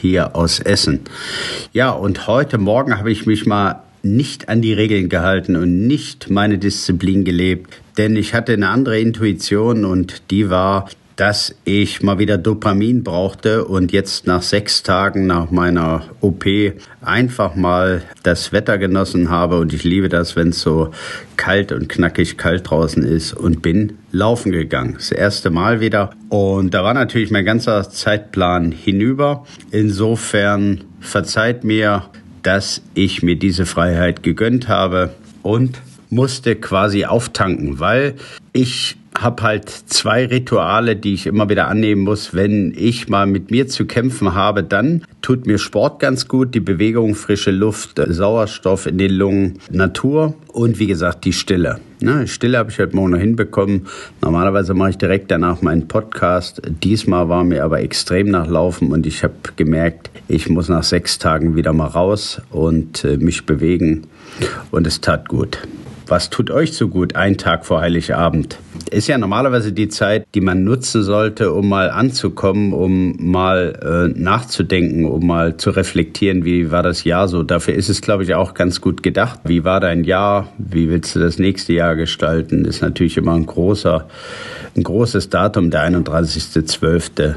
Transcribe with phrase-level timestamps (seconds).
[0.00, 1.00] hier aus Essen.
[1.72, 6.30] Ja, und heute Morgen habe ich mich mal nicht an die Regeln gehalten und nicht
[6.30, 12.18] meine Disziplin gelebt, denn ich hatte eine andere Intuition und die war, dass ich mal
[12.18, 16.44] wieder Dopamin brauchte und jetzt nach sechs Tagen nach meiner OP
[17.00, 20.90] einfach mal das Wetter genossen habe und ich liebe das, wenn es so
[21.36, 24.94] kalt und knackig kalt draußen ist und bin laufen gegangen.
[24.94, 29.44] Das erste Mal wieder und da war natürlich mein ganzer Zeitplan hinüber.
[29.70, 32.04] Insofern verzeiht mir,
[32.42, 35.10] dass ich mir diese Freiheit gegönnt habe
[35.42, 38.14] und musste quasi auftanken, weil
[38.52, 42.34] ich habe halt zwei Rituale, die ich immer wieder annehmen muss.
[42.34, 46.60] Wenn ich mal mit mir zu kämpfen habe, dann tut mir Sport ganz gut, die
[46.60, 51.80] Bewegung, frische Luft, Sauerstoff in den Lungen, Natur und wie gesagt die Stille.
[52.00, 53.86] Ne, Stille habe ich heute Morgen noch hinbekommen.
[54.20, 56.60] Normalerweise mache ich direkt danach meinen Podcast.
[56.82, 61.18] Diesmal war mir aber extrem nach Laufen und ich habe gemerkt, ich muss nach sechs
[61.18, 64.08] Tagen wieder mal raus und äh, mich bewegen
[64.70, 65.58] und es tat gut.
[66.06, 68.58] Was tut euch so gut ein Tag vor Heiligabend?
[68.90, 74.18] Ist ja normalerweise die Zeit, die man nutzen sollte, um mal anzukommen, um mal äh,
[74.18, 77.42] nachzudenken, um mal zu reflektieren, wie war das Jahr so.
[77.42, 79.40] Dafür ist es, glaube ich, auch ganz gut gedacht.
[79.44, 80.52] Wie war dein Jahr?
[80.58, 82.64] Wie willst du das nächste Jahr gestalten?
[82.64, 84.08] Ist natürlich immer ein großer,
[84.76, 87.36] ein großes Datum, der 31.12.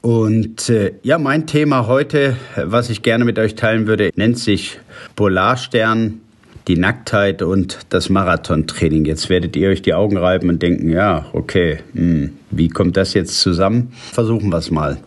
[0.00, 4.78] Und äh, ja, mein Thema heute, was ich gerne mit euch teilen würde, nennt sich
[5.16, 6.20] Polarstern
[6.68, 9.04] die Nacktheit und das Marathontraining.
[9.04, 13.14] Jetzt werdet ihr euch die Augen reiben und denken, ja, okay, hm, wie kommt das
[13.14, 13.92] jetzt zusammen?
[14.12, 14.98] Versuchen wir es mal.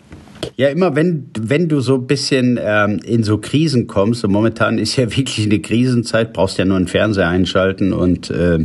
[0.57, 4.77] Ja, immer wenn, wenn du so ein bisschen ähm, in so Krisen kommst, und momentan
[4.77, 8.59] ist ja wirklich eine Krisenzeit, brauchst ja nur einen Fernseher einschalten und äh,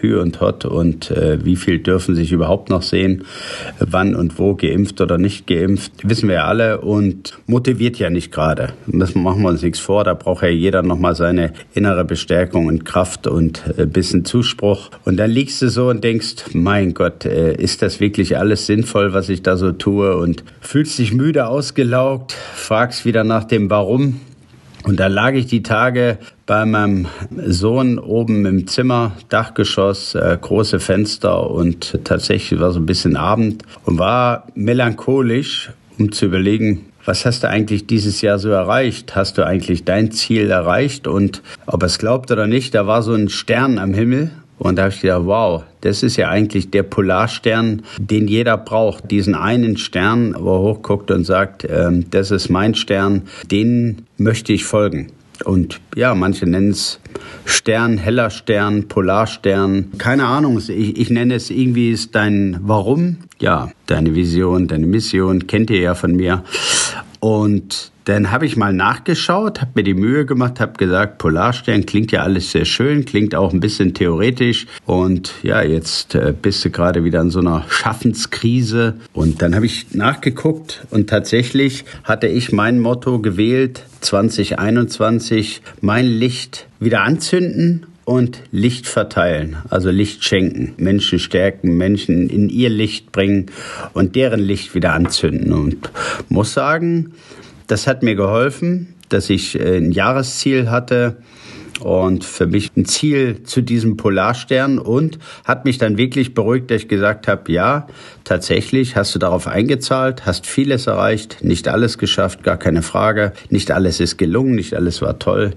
[0.00, 3.24] Hü und Hot und äh, wie viel dürfen sich überhaupt noch sehen,
[3.78, 8.32] wann und wo geimpft oder nicht geimpft, wissen wir ja alle und motiviert ja nicht
[8.32, 8.72] gerade.
[8.86, 12.84] Das machen wir uns nichts vor, da braucht ja jeder nochmal seine innere Bestärkung und
[12.84, 14.90] Kraft und äh, bisschen Zuspruch.
[15.04, 19.12] Und dann liegst du so und denkst, mein Gott, äh, ist das wirklich alles sinnvoll,
[19.12, 24.20] was ich da so tue und fühlst dich müde ausgelaugt, fragst wieder nach dem Warum
[24.84, 27.08] und da lag ich die Tage bei meinem
[27.46, 33.64] Sohn oben im Zimmer, Dachgeschoss, äh, große Fenster und tatsächlich war so ein bisschen Abend
[33.84, 39.16] und war melancholisch, um zu überlegen, was hast du eigentlich dieses Jahr so erreicht?
[39.16, 41.06] Hast du eigentlich dein Ziel erreicht?
[41.06, 44.82] Und ob es glaubt oder nicht, da war so ein Stern am Himmel und da
[44.84, 49.10] habe ich gedacht, wow, das ist ja eigentlich der Polarstern, den jeder braucht.
[49.10, 54.52] Diesen einen Stern, wo er hochguckt und sagt, ähm, das ist mein Stern, den möchte
[54.52, 55.12] ich folgen.
[55.44, 56.98] Und ja, manche nennen es
[57.44, 59.92] Stern, heller Stern, Polarstern.
[59.98, 63.18] Keine Ahnung, ich, ich nenne es irgendwie ist dein Warum.
[63.38, 66.42] Ja, deine Vision, deine Mission kennt ihr ja von mir.
[67.20, 72.10] Und dann habe ich mal nachgeschaut, habe mir die Mühe gemacht, habe gesagt, Polarstern klingt
[72.10, 74.66] ja alles sehr schön, klingt auch ein bisschen theoretisch.
[74.86, 78.94] Und ja, jetzt äh, bist du gerade wieder in so einer Schaffenskrise.
[79.12, 86.66] Und dann habe ich nachgeguckt und tatsächlich hatte ich mein Motto gewählt, 2021, mein Licht
[86.80, 93.46] wieder anzünden und Licht verteilen, also Licht schenken, Menschen stärken, Menschen in ihr Licht bringen
[93.92, 95.52] und deren Licht wieder anzünden.
[95.52, 95.90] Und
[96.30, 97.12] muss sagen,
[97.68, 101.18] das hat mir geholfen, dass ich äh, ein Jahresziel hatte
[101.80, 106.82] und für mich ein Ziel zu diesem Polarstern und hat mich dann wirklich beruhigt, dass
[106.82, 107.86] ich gesagt habe, ja,
[108.24, 113.70] tatsächlich hast du darauf eingezahlt, hast vieles erreicht, nicht alles geschafft, gar keine Frage, nicht
[113.70, 115.52] alles ist gelungen, nicht alles war toll.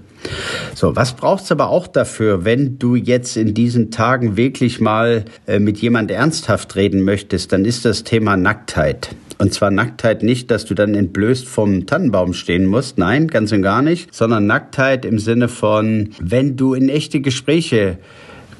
[0.74, 5.24] So, was brauchst du aber auch dafür, wenn du jetzt in diesen Tagen wirklich mal
[5.46, 9.16] äh, mit jemand ernsthaft reden möchtest, dann ist das Thema Nacktheit.
[9.38, 12.98] Und zwar Nacktheit nicht, dass du dann entblößt vom Tannenbaum stehen musst.
[12.98, 14.14] Nein, ganz und gar nicht.
[14.14, 17.98] Sondern Nacktheit im Sinne von, wenn du in echte Gespräche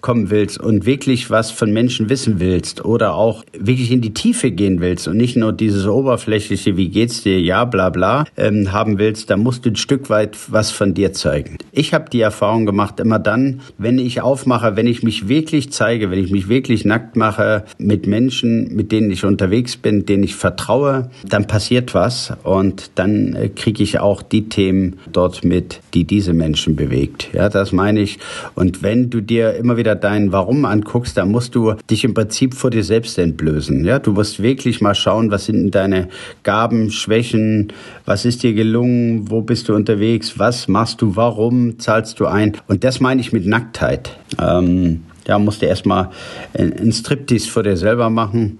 [0.02, 4.50] kommen willst und wirklich was von Menschen wissen willst oder auch wirklich in die Tiefe
[4.50, 8.98] gehen willst und nicht nur dieses oberflächliche, wie geht's dir, ja, bla bla, ähm, haben
[8.98, 11.56] willst, dann musst du ein Stück weit was von dir zeigen.
[11.70, 16.10] Ich habe die Erfahrung gemacht, immer dann, wenn ich aufmache, wenn ich mich wirklich zeige,
[16.10, 20.34] wenn ich mich wirklich nackt mache mit Menschen, mit denen ich unterwegs bin, denen ich
[20.34, 26.04] vertraue, dann passiert was und dann äh, kriege ich auch die Themen dort mit, die
[26.04, 27.28] diese Menschen bewegt.
[27.32, 28.18] Ja, das meine ich.
[28.56, 32.54] Und wenn du dir immer wieder dein Warum anguckst, dann musst du dich im Prinzip
[32.54, 33.84] vor dir selbst entblößen.
[33.84, 36.08] Ja, du musst wirklich mal schauen, was sind deine
[36.42, 37.72] Gaben, Schwächen,
[38.04, 42.56] was ist dir gelungen, wo bist du unterwegs, was machst du, warum zahlst du ein.
[42.68, 44.16] Und das meine ich mit Nacktheit.
[44.40, 46.10] Ähm, da musst du erstmal
[46.58, 48.58] ein Striptease vor dir selber machen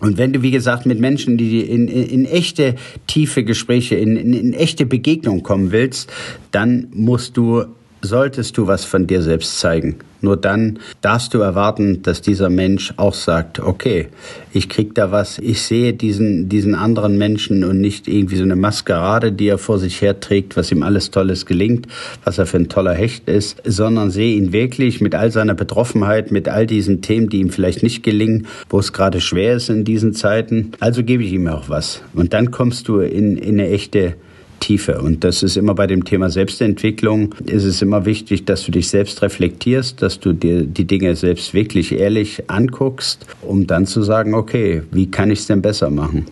[0.00, 2.76] und wenn du, wie gesagt, mit Menschen, die in, in, in echte
[3.06, 6.10] tiefe Gespräche, in, in, in echte Begegnung kommen willst,
[6.50, 7.64] dann musst du
[8.02, 9.96] solltest du was von dir selbst zeigen.
[10.22, 14.08] Nur dann darfst du erwarten, dass dieser Mensch auch sagt, okay,
[14.52, 18.56] ich krieg da was, ich sehe diesen, diesen anderen Menschen und nicht irgendwie so eine
[18.56, 21.86] Maskerade, die er vor sich her trägt, was ihm alles Tolles gelingt,
[22.24, 26.30] was er für ein toller Hecht ist, sondern sehe ihn wirklich mit all seiner Betroffenheit,
[26.30, 29.84] mit all diesen Themen, die ihm vielleicht nicht gelingen, wo es gerade schwer ist in
[29.84, 30.72] diesen Zeiten.
[30.80, 32.02] Also gebe ich ihm auch was.
[32.12, 34.16] Und dann kommst du in, in eine echte
[34.60, 35.00] Tiefe.
[35.00, 38.88] Und das ist immer bei dem Thema Selbstentwicklung, ist es immer wichtig, dass du dich
[38.88, 44.34] selbst reflektierst, dass du dir die Dinge selbst wirklich ehrlich anguckst, um dann zu sagen,
[44.34, 46.26] okay, wie kann ich es denn besser machen?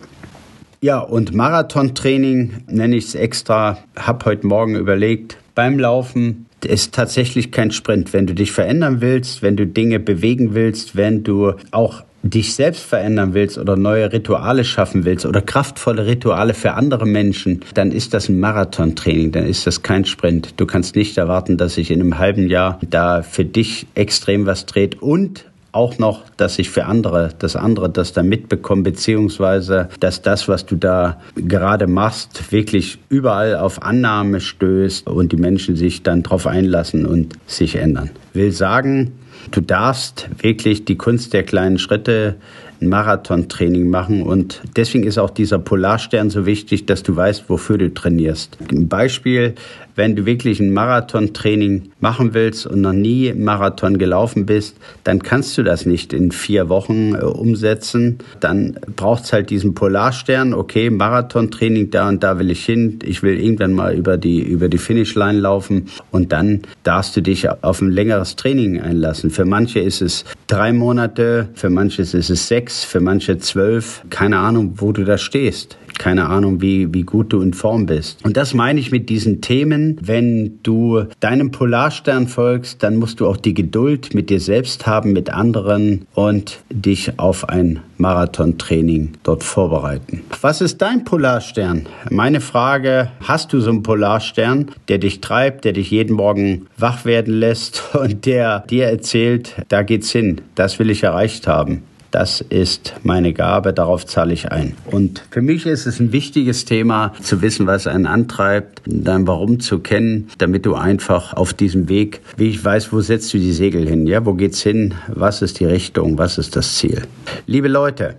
[0.81, 7.51] Ja, und Marathontraining nenne ich es extra, habe heute Morgen überlegt, beim Laufen ist tatsächlich
[7.51, 8.13] kein Sprint.
[8.13, 12.83] Wenn du dich verändern willst, wenn du Dinge bewegen willst, wenn du auch dich selbst
[12.83, 18.13] verändern willst oder neue Rituale schaffen willst oder kraftvolle Rituale für andere Menschen, dann ist
[18.13, 20.53] das ein Marathontraining, dann ist das kein Sprint.
[20.57, 24.65] Du kannst nicht erwarten, dass sich in einem halben Jahr da für dich extrem was
[24.65, 30.21] dreht und auch noch, dass sich für andere, dass andere das da mitbekommen, beziehungsweise, dass
[30.21, 36.03] das, was du da gerade machst, wirklich überall auf Annahme stößt und die Menschen sich
[36.03, 38.09] dann darauf einlassen und sich ändern.
[38.33, 39.13] Will sagen,
[39.51, 42.35] Du darfst wirklich die Kunst der kleinen Schritte
[42.81, 47.77] ein Marathontraining machen und deswegen ist auch dieser Polarstern so wichtig, dass du weißt, wofür
[47.77, 48.57] du trainierst.
[48.71, 49.55] Ein Beispiel,
[49.99, 55.57] wenn du wirklich ein Marathontraining machen willst und noch nie Marathon gelaufen bist, dann kannst
[55.57, 58.19] du das nicht in vier Wochen äh, umsetzen.
[58.39, 60.53] Dann braucht es halt diesen Polarstern.
[60.53, 62.99] Okay, Marathontraining, da und da will ich hin.
[63.03, 65.89] Ich will irgendwann mal über die, über die Finishline laufen.
[66.11, 69.29] Und dann darfst du dich auf ein längeres Training einlassen.
[69.29, 74.01] Für manche ist es drei Monate, für manche ist es sechs, für manche zwölf.
[74.09, 78.25] Keine Ahnung, wo du da stehst keine Ahnung, wie, wie gut du in Form bist.
[78.25, 79.97] Und das meine ich mit diesen Themen.
[80.01, 85.13] Wenn du deinem Polarstern folgst, dann musst du auch die Geduld mit dir selbst haben,
[85.13, 90.21] mit anderen und dich auf ein Marathontraining dort vorbereiten.
[90.41, 91.85] Was ist dein Polarstern?
[92.09, 97.03] Meine Frage, hast du so einen Polarstern, der dich treibt, der dich jeden Morgen wach
[97.05, 101.83] werden lässt und der dir erzählt, da geht's hin, das will ich erreicht haben.
[102.11, 104.75] Das ist meine Gabe, darauf zahle ich ein.
[104.85, 109.59] Und für mich ist es ein wichtiges Thema, zu wissen, was einen antreibt, dein Warum
[109.59, 113.53] zu kennen, damit du einfach auf diesem Weg, wie ich weiß, wo setzt du die
[113.53, 117.03] Segel hin, ja, wo geht's hin, was ist die Richtung, was ist das Ziel.
[117.45, 118.15] Liebe Leute,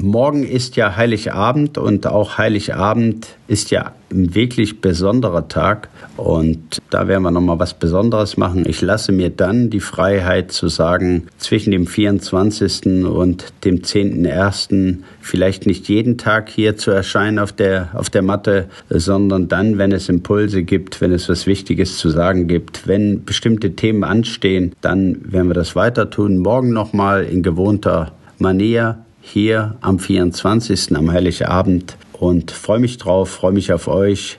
[0.00, 7.08] Morgen ist ja Heiligabend und auch Heiligabend ist ja ein wirklich besonderer Tag und da
[7.08, 8.64] werden wir noch mal was Besonderes machen.
[8.66, 13.04] Ich lasse mir dann die Freiheit zu sagen, zwischen dem 24.
[13.06, 14.98] und dem 10.1.
[15.20, 19.92] vielleicht nicht jeden Tag hier zu erscheinen auf der, auf der Matte, sondern dann, wenn
[19.92, 25.32] es Impulse gibt, wenn es was Wichtiges zu sagen gibt, wenn bestimmte Themen anstehen, dann
[25.32, 26.38] werden wir das weiter tun.
[26.38, 30.94] Morgen noch mal in gewohnter Manier hier am 24.
[30.96, 34.38] am Heiligabend und freue mich drauf, freue mich auf euch.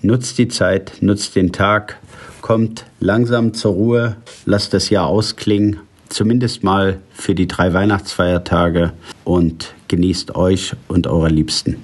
[0.00, 1.98] Nutzt die Zeit, nutzt den Tag,
[2.40, 4.16] kommt langsam zur Ruhe,
[4.46, 8.92] lasst das Jahr ausklingen, zumindest mal für die drei Weihnachtsfeiertage
[9.24, 11.76] und genießt euch und eure Liebsten.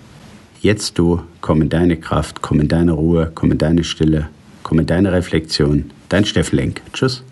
[0.62, 4.28] Jetzt du, komm in deine Kraft, komm in deine Ruhe, komm in deine Stille,
[4.62, 5.90] komm in deine Reflexion.
[6.08, 6.80] Dein Steffen Lenk.
[6.92, 7.24] Tschüss.